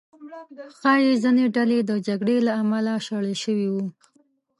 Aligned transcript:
ښایي 0.79 1.11
ځینې 1.23 1.45
ډلې 1.55 1.79
د 1.83 1.91
جګړې 2.07 2.37
له 2.47 2.51
امله 2.61 2.93
شړل 3.05 3.35
شوي 3.43 3.67
وو. 3.73 3.85